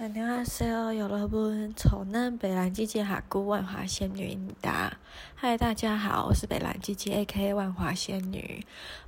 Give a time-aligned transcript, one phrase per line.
[0.00, 4.92] 안녕하세요，有了不丑嫩北兰姐姐哈姑万华仙女你哒，
[5.34, 8.64] 嗨，大家好，我是北兰姐姐 A.K.A 万华仙女。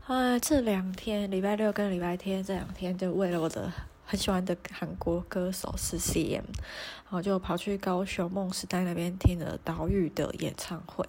[0.06, 3.70] 啊，这两天礼拜六跟礼拜天这两天就为了我的。
[4.05, 6.43] 很喜欢的韩国歌手是 CM，
[7.05, 11.07] 然后就跑去高雄梦时代那边听了岛屿的演唱会，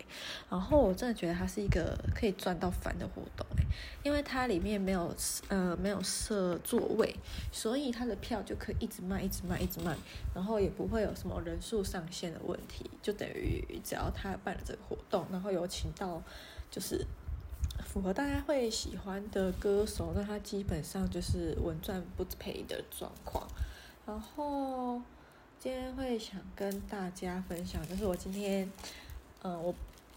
[0.49, 3.65] 然后我真的觉得它是一个可以赚到翻的活动诶，
[4.03, 5.15] 因为它里面没有
[5.49, 7.15] 呃没有设座位，
[7.53, 9.97] 所以它的票就可以一直卖一直卖一直卖，
[10.35, 16.23] 然后也不会有什么人数上限的问题，就等于只要他办了这个活动，然后有请到
[16.71, 17.05] 就是。
[17.95, 23.47] 符合大家会喜欢的歌手，那他基本上就是稳赚不赔的状况。
[24.05, 25.01] 然后
[25.61, 28.69] 今天会想跟大家分享，就是我今天，
[29.43, 29.73] 嗯、我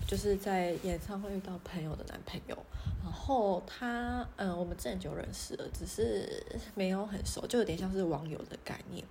[0.08, 2.58] 就是在演唱会遇到朋友的男朋友，
[3.04, 9.06] 然后他，嗯、我们之前就认识了，只是没有很熟，就有点像是网友的概念。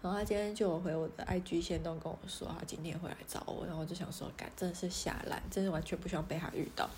[0.00, 6.88] 然后他今天就回我的 IG 限动跟我说，他今天会来找我，然后我就想说，干，真的是下烂，真的完全不希望被他遇到。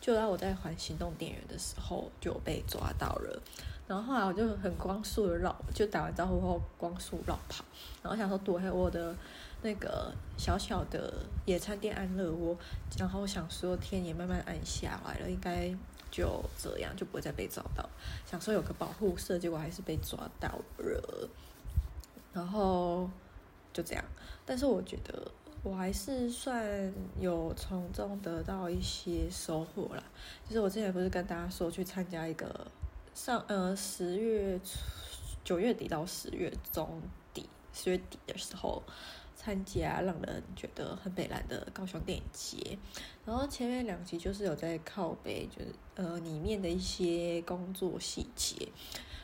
[0.00, 3.42] 就在我在还行动电源的时候就被抓到了，
[3.86, 7.64] 然后后来我就很光速的绕，就打完招呼后光速绕跑，
[8.02, 9.14] 然后想说躲在我的
[9.62, 11.12] 那个小小的
[11.44, 12.56] 野餐垫安乐窝，
[12.96, 15.74] 然后想说天也慢慢暗下来了，应该
[16.10, 17.86] 就这样就不会再被找到，
[18.24, 21.28] 想说有个保护色，结果还是被抓到了，
[22.32, 23.10] 然后
[23.72, 24.04] 就这样，
[24.46, 25.30] 但是我觉得。
[25.62, 30.02] 我还是算有从中得到一些收获啦。
[30.46, 32.66] 就是我之前不是跟大家说去参加一个
[33.14, 34.58] 上呃十月
[35.44, 37.02] 九月底到十月中
[37.34, 38.82] 底十月底的时候
[39.36, 42.78] 参加，让人觉得很北烂的高雄电影节。
[43.26, 48.68] 然后前面两集就是有在靠北，就是呃里面的一些工作细节，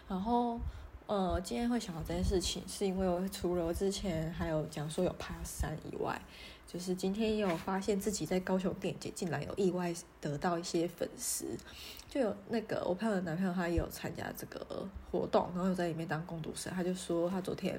[0.09, 0.59] 然后。
[1.07, 6.19] 呃，今天会想到这件事情，是因为我除了我之前还有讲说有爬山以外，
[6.67, 11.45] 就是今天也有发现自己在高雄电影节竟然有意外得到一些粉丝，
[12.09, 17.79] 就有那个我朋友的男朋友他也有参加这个活动，然后有在里面当工读生，他就说他昨天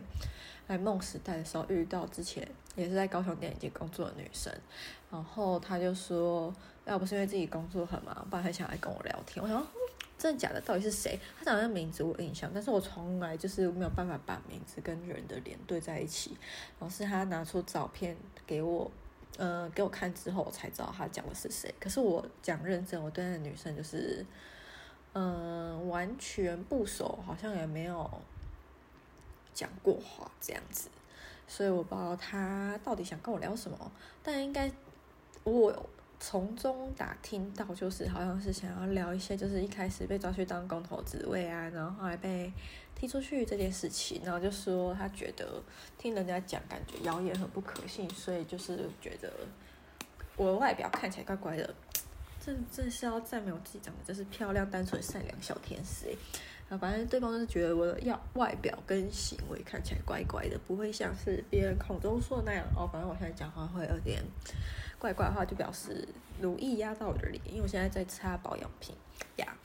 [0.67, 4.53] 在梦时代的时候遇到之前也是在高雄电影节工作的女生，
[5.09, 6.53] 然后他就说
[6.85, 9.66] 要不是因为自己工作很忙，不然很想来跟我聊天，我想。
[10.25, 10.59] 真的假的？
[10.61, 11.19] 到底是谁？
[11.37, 16.35] 他长得名字我印象，但是我从来就是没有办法把名字跟人的脸对在一起。
[16.79, 18.89] 然后是他拿出照片给我，
[19.37, 21.71] 呃，给我看之后，我才知道他讲的是谁。
[21.79, 24.25] 可是我讲认真，我对那个女生就是，
[25.13, 28.09] 嗯、完全不熟，好像也没有
[29.53, 30.89] 讲过话这样子，
[31.47, 33.91] 所以我不知道他到底想跟我聊什么。
[34.23, 34.71] 但应该
[35.43, 35.87] 我。
[36.19, 42.51] 从中打听到，就是好像是想要聊一些，就是一开始被抓去当工头职位啊，然后后来被
[42.95, 45.61] 踢出去这件事情，然后就说他觉得
[45.97, 49.31] 听人家讲，感觉谣言很不可信，所以就是觉得
[50.37, 51.75] 我的外表看起来怪怪的，
[52.43, 56.15] 这这是要赞美我自己长得真是漂亮、单纯、善良小天使哎，
[56.69, 64.23] 啊，反正对方就是觉得我要外表跟行为看起来怪怪的，不会像是别人口中说的那样哦，反正我现在讲话会有点。
[64.97, 66.07] 怪怪的话就表示
[66.41, 68.95] 乳液压到我的脸，因为我现在在擦保养品
[69.35, 69.55] 呀，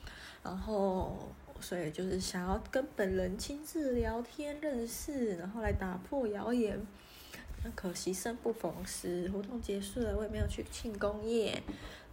[0.43, 6.78] 然后所以就是想要跟本人亲自聊天认识，然后来打破谣言。
[7.62, 11.62] 那可惜生不逢时，活动结束了，我也没有去庆功宴，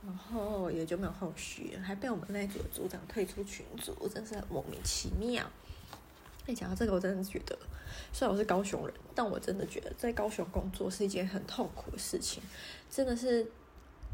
[0.06, 5.44] 然后也就没有后续，还被我们那组的组长退出群组，真是莫名其妙。
[6.46, 7.58] 你讲到这个，我真的觉得，
[8.14, 12.42] 虽然我是高雄人，但我真的觉得在高雄工作是一件很痛苦的事情，
[12.90, 13.46] 真的是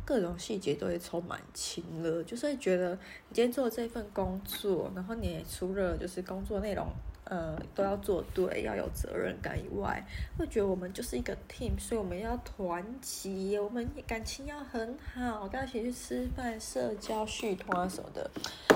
[0.03, 2.93] 各种细节都会充满情了，就是会觉得
[3.29, 6.87] 你今天做的这份工作，然后你除了就是工作内容。
[7.25, 10.05] 呃，都要做对，要有责任感以外，
[10.37, 18.29] 会觉得我们就是一个 team，所以我们要团结，我们感情要很好，跟他一起去吃饭、社交、续摊什么的。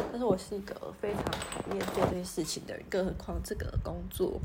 [0.09, 4.39] 但是我是一个非常讨厌做这些事情的人，更何况这个工作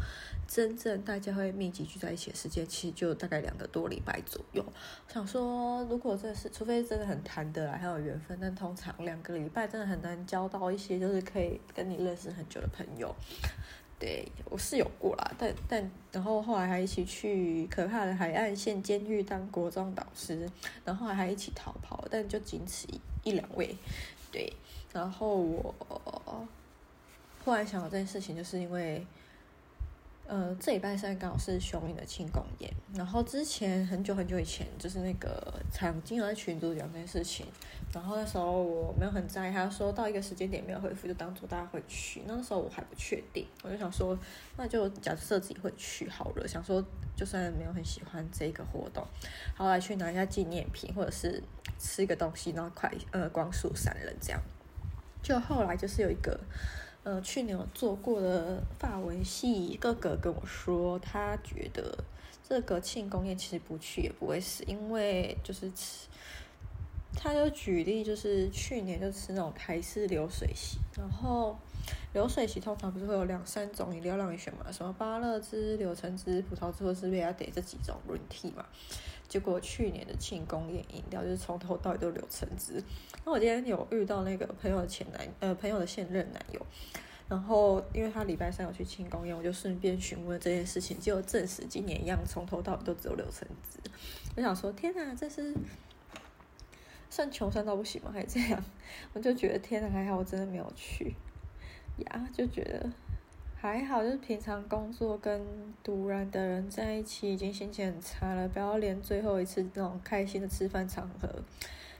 [0.49, 4.65] 真正大家会密集聚在一起的时间，其实就大概两个多礼拜左右。
[5.09, 13.15] 想说，如果这是，除非真的很谈得来，还有缘分，但通常两个礼拜真的很难交到一些就是可以跟你认识很久的朋友。
[14.03, 20.51] 对，我是有过啦，但但然后后来还一起去可怕的海岸线监狱当国中导师，
[20.85, 23.77] 然后还一起逃跑，但就仅此一一两位。
[24.33, 24.53] 对，
[24.93, 25.73] 然后我
[27.45, 29.07] 后来想到这件事情，就是因为，
[30.33, 37.45] 呃，这礼拜三刚好是雄鹰的庆功宴，然后之前很久很久以前，就是那个彩虹金在群组讲这件事情，
[37.93, 42.23] 然后那时候我没有很在意，他说到一个时间点没有回复，就当做大家会去。
[42.27, 44.19] 那时候我还不确定，我就想说，
[44.57, 46.83] 那就假设自己会去好了，想说
[47.15, 49.07] 就算没有很喜欢这个活动，
[49.55, 51.43] 后来去拿一下纪念品，或者是
[51.79, 54.41] 吃一个东西，然后快呃光速闪人这样。
[55.23, 56.41] 就后来就是有一个。
[57.05, 61.99] 呃，去年有做过的法文系哥哥跟我说，他觉得
[62.49, 66.07] 这个庆功宴其实不去也不会死，因为就是吃，
[67.17, 71.59] 他就举例，就是去年就吃那种台式流水席，然后
[72.13, 78.65] 流水席通常不是会有两三种饮料让你选嘛，什么芭乐汁、柳橙汁、葡萄汁或是维亚得这几种轮替嘛。
[79.33, 82.85] 结果去年的庆功宴饮料就是从头到尾都柳橙汁。
[83.25, 86.61] 那我今天有遇到那个朋友的前男呃朋友的现任男友，
[87.31, 93.91] 然后因为他礼拜三有去庆功宴，我就顺便询问这件事情，结果证实今年一样从头到尾都只有柳橙汁。
[94.37, 95.55] 我想说天哪，这是
[97.09, 98.11] 算穷酸到不行吗？
[98.13, 98.63] 还这样？
[99.15, 101.15] 我就觉得天哪，还好我真的没有去
[102.05, 102.93] 呀，就觉得。
[103.63, 105.41] 还好，就是平常工作跟
[105.85, 108.49] 突然的人在一起，已经心情很差了。
[108.49, 111.29] 不要连最后一次那种开心的吃饭场合，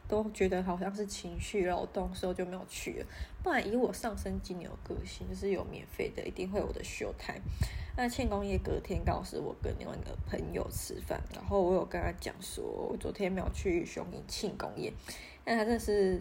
[0.09, 3.07] 都觉得好像是情绪劳动，所以就没有去了。
[3.45, 7.41] 不然以我上升金牛个性，就是有免费的，一定会有我的秀台。
[7.97, 14.93] 那庆功宴隔天告诉我跟另外一个朋友吃饭，然后我有跟他讲说，我昨天没有去雄鹰庆功宴，
[15.45, 16.21] 但他真的是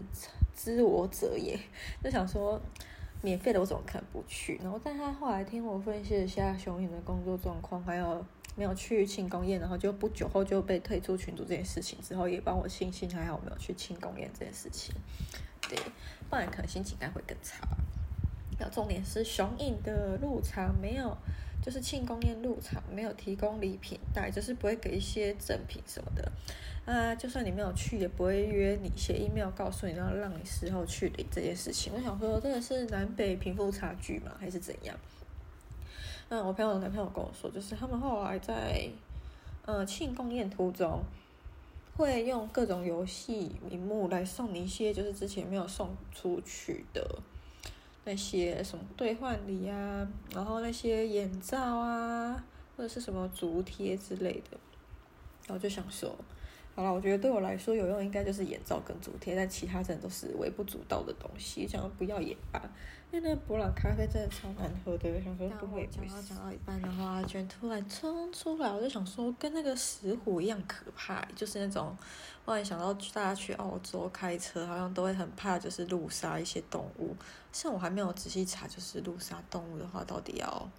[0.54, 1.58] 知我者也，
[2.00, 2.60] 就想说。
[3.22, 4.58] 免费的我怎么可能不去？
[4.62, 8.24] 然后，但他后来听我分析了一下雄鹰的工作状况，还有
[8.56, 14.94] 没有去庆功宴，然后就不久后就被退出群组这件事情之后，也帮我庆幸还好没有去庆功宴这件事情。
[15.68, 15.78] 对，
[16.28, 17.66] 不然可能心情应该会更差。
[18.70, 21.16] 重点是雄鹰的入场没有，
[21.62, 26.32] 就是庆功宴入场没有提供礼品袋，就是不会给一些赠品什么的。
[26.84, 31.92] 啊，就算你没有去，也不会约你写 email 告诉你，然后让你事后去领这件事情。
[31.94, 34.32] 我想说，这个是南北贫富差距吗？
[34.40, 34.96] 还是怎样？
[36.28, 38.88] 嗯，我朋友的男朋友跟我说，就是他们后来在
[39.64, 41.04] 呃庆功宴途中，
[41.96, 47.20] 会用各种游戏名目来送你一些，就是之前没有送出去的
[48.04, 52.44] 那些什么兑换礼啊，然后那些眼罩啊，
[52.76, 54.58] 或者是什么足贴之类的。
[55.46, 56.16] 然后就想说。
[56.74, 62.58] 好了，我觉得对我来说有用，应该就是眼罩跟足贴，但其他真的都是微不足道的东西，想要不要也罢。
[63.10, 66.06] 因为那个伯朗咖啡真的超难喝的，想说不会不会。
[66.06, 71.94] 讲到讲到一半的话，居然突然冲出来，我就想说跟那个石虎一样可怕，就是那种，
[72.46, 77.14] 我还想到大家去澳洲开车，好像都会很怕，就是路杀一些动物。
[77.52, 80.70] 像我还没有仔细查，就是路杀动物的话，到底要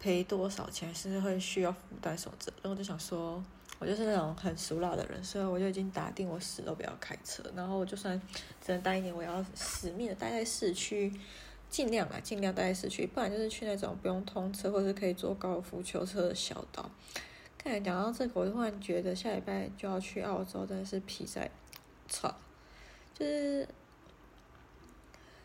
[0.00, 2.60] 赔多少钱，是会需要负担什么责任？
[2.62, 3.44] 然后我就想说。
[3.80, 7.42] 我就是那种很俗辣的人，所以我就已经打定我死都不要开车。
[7.54, 8.18] 然后我就算
[8.64, 11.12] 只能待一年，我也要死命的待在市区，
[11.68, 16.90] 尽量啊，尽量待在市区，不然就是去那种不用通车或者是可以坐高尔夫球车的小岛。
[17.62, 21.50] 刚才讲到这个，我突然觉得下礼拜就要去澳洲，真的是皮在
[22.08, 22.34] 操，
[23.12, 23.68] 就是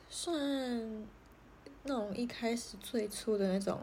[0.10, 1.06] 算
[1.84, 3.80] 那种一开始最初的那种。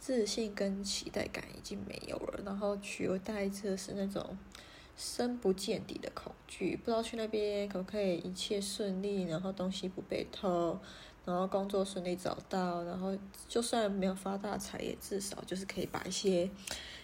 [0.00, 4.36] 自信跟期待感已经没有了，然后取而代之的是那种
[4.96, 10.80] 深不见底的恐惧，不知道去那边可不可以一切顺利，然后东西不被偷，
[11.26, 13.16] 然后工作顺利找到，然后
[13.46, 16.48] 就算没有发大财，也至少就是可以把一些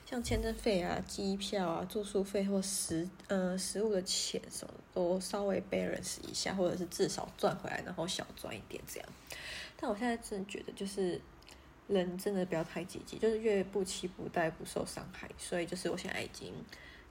[0.06, 9.08] 像签证费啊、机票啊、住宿费或食呃食物的钱什么都稍微 balance 一下，或者是至少赚回来，然后小赚一点这样。
[9.76, 11.20] 但我现在真的觉得就是。
[11.88, 15.28] 人真的不要太积极，就是越不期不待不受伤害。
[15.38, 16.52] 所以就是我现在已经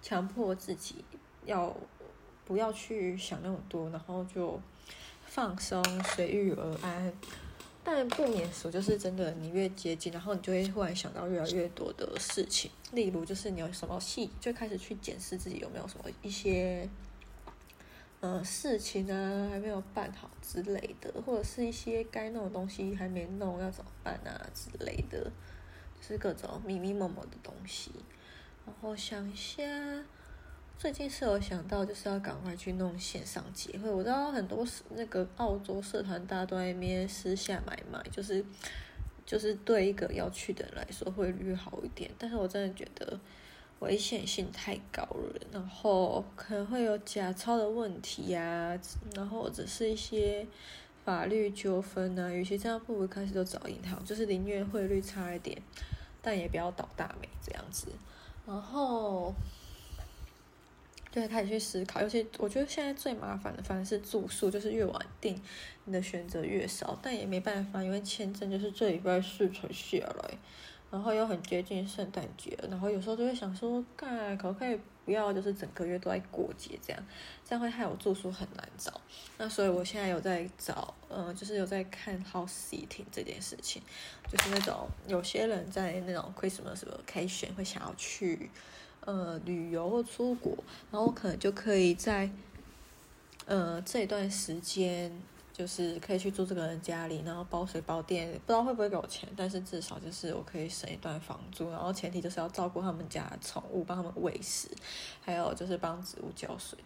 [0.02, 1.04] 强迫自己
[1.46, 1.76] 要
[2.46, 4.60] 不要去想那么多，然后就
[5.26, 7.14] 放松随遇而安。
[7.84, 12.72] 但不免俗，就是真的你越接近，然后你就会忽然想到越来越多的事情。
[12.92, 16.90] 例如就是你有什么戏，就开始去检视自己有没有什么一些。
[18.26, 25.32] 呃，事情呢还没有办好之类的，或者是一些该弄的东西还没弄，要怎么办啊之类的，
[26.02, 27.92] 就是各种迷迷蒙蒙的东西。
[28.66, 29.62] 然后想一下，
[30.76, 33.88] 最近是有想到就是要赶快去弄线上结会。
[33.92, 34.66] 我知道很多
[34.96, 38.44] 那个澳洲社团大家都在那边私下买卖，就是
[39.24, 43.20] 就是对一个要去的人来说会略好一点，但是我真的觉得。
[43.80, 48.80] 危险性太高了，然后可能会有假钞的问题呀、
[49.14, 50.48] 然后或者是一些
[51.04, 52.32] 法律纠纷啊。
[52.32, 55.62] 与其这样，不如开始就找银行，就是宁愿汇率差一点，
[56.22, 57.88] 但也不要倒大霉这样子。
[58.48, 59.34] 然后，
[61.12, 65.40] 就开始去思考，尤其我觉得现在最麻烦的反而是住宿，就是越晚订，
[65.84, 66.98] 你的选择越少。
[67.02, 70.38] 但也没办法，因为签证就是这礼拜四才下来。
[70.92, 77.06] 然后又很接近圣诞节，然后有时候就会想说，干可不可以不要，就是整个月都在过节这样，
[77.44, 79.02] 这样会害我住宿很难找。
[79.38, 83.82] 那所以我现在有在找，嗯、呃，就是有在看 house sitting 这件事情，
[84.32, 88.50] 就是那种有些人在那种 Christmas vacation 会想要去，
[89.02, 90.56] 呃，旅游或出国，
[90.92, 92.30] 然后可能就可以在，
[93.46, 95.12] 呃，这一段时间。
[95.58, 104.68] 就是可以去住这个人家里，然后包水包电，不知道会不会给我钱，但是至少就是我可以省一段房租，然后前提就是要照顾他们家的宠物，帮他们喂食，
[105.22, 106.78] 还有就是帮植物浇水。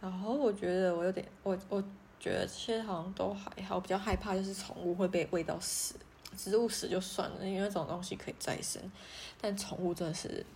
[0.00, 1.82] 然后我觉得我有点，我我
[2.20, 5.96] 觉得这些好像都还好，比较害怕就是宠物会被喂到死，
[6.36, 8.80] 植物死就算了，因为这种东西可以再生，
[9.40, 10.46] 但宠物真的是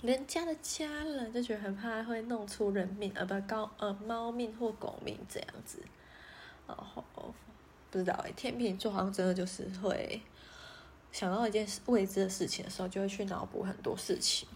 [0.00, 5.82] 人家的家人，就觉得很怕会弄出人命，呃不高呃猫命或狗命这样子。
[6.78, 7.04] 然后
[7.90, 10.20] 不知道哎，天秤座好像真的就是会
[11.10, 14.48] 想到一件未知的事情的时候，就会去脑补很多事情。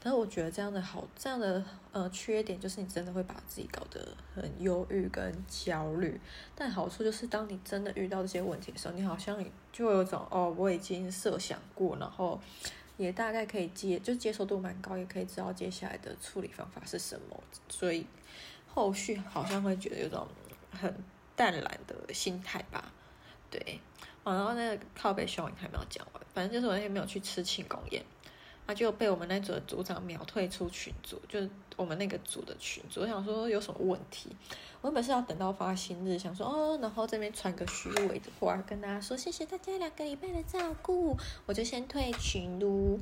[0.00, 6.18] 但是我觉得这样的好，这样的呃缺点就是你真的会把自己搞得很忧郁跟焦虑。
[6.54, 12.40] 但好处就是当你真的遇到这些问题的时候，你好像就有种哦，我已经设想过，然后
[12.96, 17.36] 也大概可以接，就接受度蛮高，也可以知道接下来的处理方法是什么。
[17.68, 18.06] 所以
[18.72, 20.26] 后续好像会觉得有种
[20.70, 20.94] 很。
[21.38, 22.92] 淡然的心态吧，
[23.48, 23.80] 对，
[24.24, 28.04] 然后那个靠北小影还没有讲完，反正就是我那天没有去吃庆功宴，
[28.66, 33.02] 那就被我们那组的组长秒退出群组，就是我们那个组的群组。
[33.02, 34.34] 我想说有什么问题，
[34.80, 41.16] 我本是要等到发薪日，想说哦，然后这边传个虚伪的话跟大家说谢谢大家两个礼拜的照顾，
[41.46, 42.98] 我就先退群噜。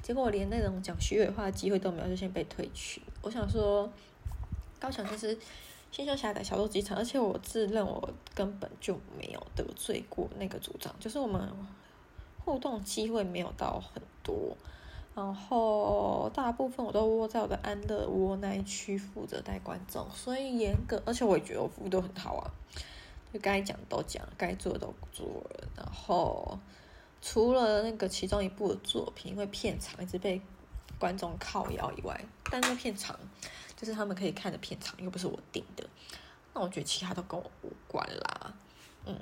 [0.00, 3.02] 结果我连那种讲虚伪话的机会都没有，就先被退群。
[3.22, 3.92] 我想说，
[4.78, 5.36] 高强就是。
[5.90, 11.52] 心胸狭窄，小肚鸡肠，而且我自认我根本就没有得罪过那个组长，就是我们
[12.44, 14.56] 互动机会没有到很多，
[15.16, 22.46] 然后大部分我都窝在我的安乐窝那一区负责带观众，所以严格，而且我也觉得我服务都很好啊，
[23.32, 26.56] 就该讲都讲，该做的都做了，然后
[27.20, 30.40] 除了那个其中一部的作品因为片长一直被
[31.00, 33.18] 观众靠腰以外，但是片长。
[33.80, 35.88] 就是他们可以看的片场，又不是我定的，
[36.52, 38.52] 那我觉得其他都跟我无关啦，
[39.06, 39.16] 嗯。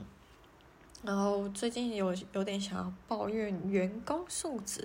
[1.04, 4.84] 然后最近有有点想要抱怨员工素质，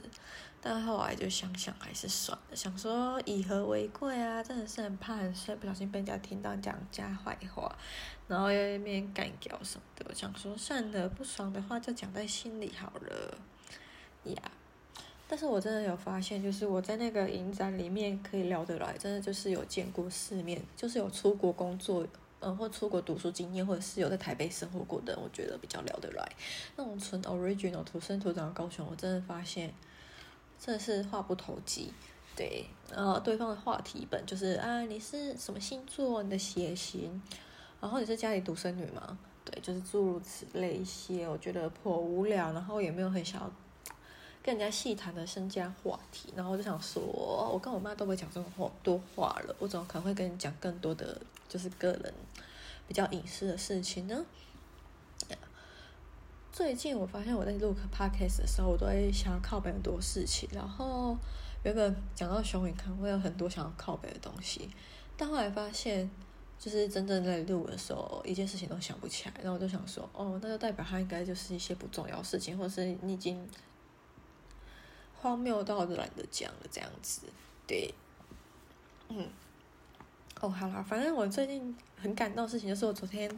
[0.61, 7.75] 但后来就想想还是算了，想说以和为贵啊，真的是很怕很衰，不小心被人家听到讲家坏话，
[8.27, 13.35] 然后又一边干掉什么的，我想说算了，不爽的话就讲在心里好了，
[14.25, 14.62] 呀、yeah.。
[15.27, 22.05] 但是我真的有发现，就是我在那个影展里面可以聊得来，真的就是有见过世面，就是有出国工作，
[22.39, 26.31] 嗯，或出国读书经验，或者是有在台北生活过的，我觉得比较聊得来。
[26.75, 29.73] 那种纯 original 土生土长的高雄，我真的发现
[30.59, 31.91] 真的是话不投机。
[32.35, 36.21] 对，然后对方的话题本就是啊，你是什么星座？
[36.21, 37.19] 你的血型？
[37.81, 39.17] 然后你是家里独生女吗？
[39.45, 43.51] 对，就是诸如此类一些，我觉得颇无聊，然后也没有很想要。
[44.43, 52.13] 更加细谈的身家话题，然后我就想说，我跟我妈都不会讲这种话多话了，我怎么可能会跟你讲更多的就是个人
[52.85, 54.25] 比较隐私的事情呢？
[56.51, 61.17] 最近我发现我在录 podcast 的时候，我都会想要靠北很多事情，然后
[61.63, 64.69] 原本讲到熊永康，会有很多想要靠北的东西，
[65.15, 66.11] 但后来发现，
[66.59, 73.47] 就是真正在录的时候，一件事情都想不起来，然后我就想说，哦，那就代表他应该就是一些不重要事情，或者是你已经。
[75.23, 77.21] 荒谬到懒得讲了，这样子，
[77.65, 77.93] 对，
[79.07, 79.25] 嗯，
[80.41, 83.31] 哦，好啦，反正我最近很感动的事情就是我昨天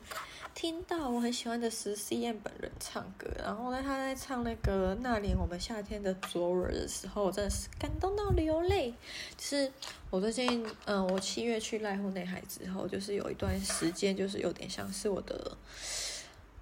[0.55, 8.91] 听到我很喜欢的 10cm 本人唱歌，然后呢，他在唱那个那年我们夏天的昨日的时候，我真的是感动到流泪。
[9.37, 9.71] 就是
[10.09, 15.55] 我最近，嗯，我七月去濑户内海之后，就是有一段时间，就是有点像是我的。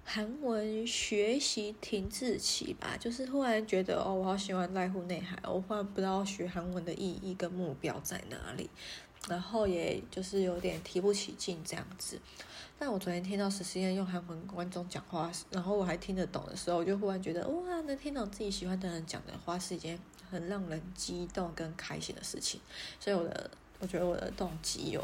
[0.06, 8.68] 韩文学习停滞期吧，就是忽然觉得哦，我好喜欢濑户内海，我忽然不知道学韩文的意义跟目标在哪里，
[9.28, 12.20] 然后也就是有点提不起劲这样子。
[12.78, 19.98] 但我昨天听到 10cm 用韩文观众讲话，然后我还听得懂的时候，我就忽然觉得哇，能听懂自己喜欢的人讲的话是一件
[20.30, 22.60] 很让人激动跟开心的事情。
[23.00, 25.02] 所以我的，我觉得我的动机有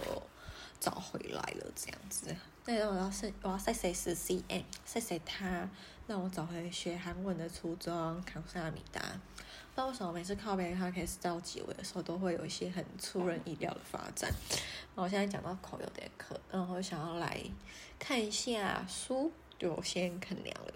[0.78, 2.36] 找回来了，这样子。
[2.72, 5.68] 那我要是我要谢谢实习，哎，谢谢他
[6.06, 8.22] 让我找回学韩文的初衷。
[8.22, 9.02] 康萨米达，
[9.74, 14.32] 那为什么每次靠北他开始到结尾的时候，都会有一些很出人意料的发展。
[14.94, 17.42] 我现在讲到口有点渴，然后想要来
[17.98, 20.72] 看一下书，就先啃两了。